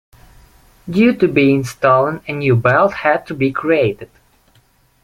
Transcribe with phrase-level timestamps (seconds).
[0.89, 4.09] Due to being stolen a new belt had to be created.